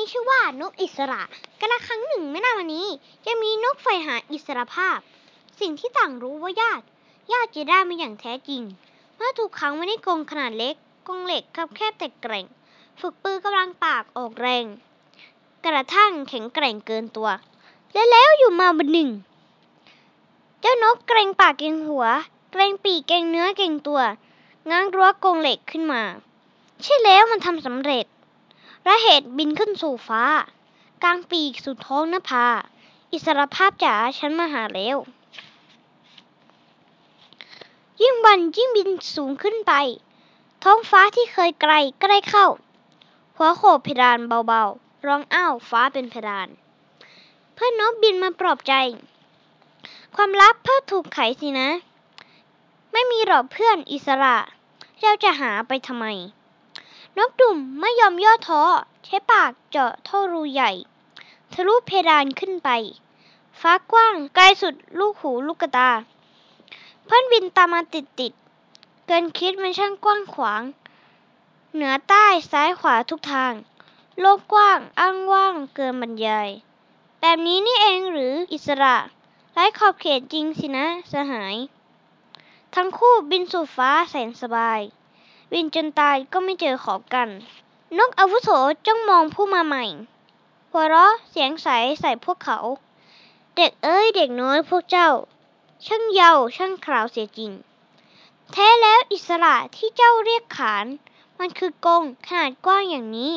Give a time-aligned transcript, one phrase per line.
[0.00, 1.22] นี้ชื่อว่านกอิสระ
[1.60, 2.86] กาลครั้งหนึ่งไม่นานมานี้
[3.26, 4.98] ยังมีนกใฝ่หาอิสรภาพ
[5.60, 6.80] สิ่งที่ต่างรู้ว่ายาก
[7.32, 8.62] ยากจะได้มาอย่างแท้จริง
[9.16, 10.74] เมื่อถูกขังไว้ในกรงขนาดเล็ก
[11.06, 12.46] กรงเหล็กคับแคบแต่แกร่ง
[13.00, 14.64] ฝึกปือกำลังปากออกแรง
[15.66, 17.28] กระทั่งแข็งแกร่งเกินตัว
[17.92, 19.10] และแล้วอยู่มาวันหนึ่ง
[20.60, 22.06] เจ้านกเกรงปากเกรงหัว
[22.52, 24.00] เกรงปีกเกรงเนื้อเกรงตัว
[24.70, 26.02] ง้างรั้วกรงเหล็กขึ้นมา
[26.82, 28.06] ใช่แล้วมันทำสำเร็จ
[28.84, 30.24] และเหตุบินขึ้นสู่ฟ้า
[31.02, 32.46] กลางปีกสู่ท้องนภา
[33.12, 34.96] อิสรภาพจ๋าฉันมาหาแล้ว
[38.02, 39.72] ยิ่งวันยิ่งบินสูงขึ้นไป
[40.64, 42.46] ท้องฟ้าที่เคยไกลใกล้เข้า
[43.36, 46.48] หัวโขบเพดานเบาๆ ร้องอ้าวฟ้าเป็นเพดาน
[47.54, 48.74] เพื่อนนกบินมาปลอบใจ
[50.14, 51.68] ความลับเพื่อถูกไขสินะ
[52.92, 54.36] ไม่มีหรอกเพื่อนอิสระ
[55.00, 56.06] เราจะหาไปทำไม
[57.18, 58.62] นกดุ่มไม่ยอมย่อท้อ
[59.04, 60.70] ใช้ปากเจาะท่อรูใหญ่
[61.52, 62.68] ทะลุเพดานขึ้นไป
[63.60, 65.90] ฟ้ากว้างไกลสุดลูกหูลูกตา
[67.04, 70.62] เพื่อนบินตามมาติดติดๆเกินคิดมันช่างกว้างขวาง
[71.74, 73.52] เหนือใต้ซ้ายขวาทุกทาง
[74.20, 76.48] โลกกว้างอ้างว่างเกินบรรยาย
[77.20, 78.96] แบบนี้นี่เองหรืออิสระ
[79.52, 81.56] ไร้ขอบเขตจริงสินะสหาย
[82.74, 84.80] ทั้งคู่บินสู่ฟ้าแสนสบาย
[85.50, 87.28] บินจนตายก็ไม่เจอขอบกัน
[87.98, 88.50] นกอาวุโส
[88.86, 89.84] จ้องมองผู้มาใหม่
[90.70, 91.68] หัวเราะเสียงใส
[92.00, 92.58] ใส่พวกเขา
[93.56, 95.10] เด็กเอ้ยเด็กน้อยพวกเจ้า
[95.86, 97.52] ช่างเยาว์ช่างคราวเสียจริง
[98.52, 100.86] แท้แล้วอิสระที่เจ้าเรียกขาน
[101.38, 103.34] มันคือกงขนาดกว้างอย่างนี้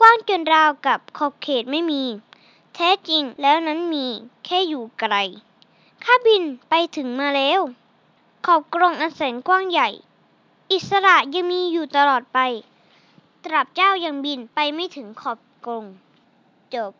[0.00, 2.04] กว้างจนราวกับขอบเขตไม่มี
[2.74, 4.06] แท้จริงแล้วนั้นมี
[4.44, 5.14] แค่อยู่ไกล
[6.04, 7.60] ข้าบินไปถึงมาแล้ว
[8.46, 9.88] ขอบกรงอันแสนกว้างใหญ่
[10.72, 12.38] อิสระยังมีอยู่ตลอดไป
[13.44, 15.84] ตราบเจ้ายังบินไปไม่ถึงขอบกรง
[16.74, 16.92] จบ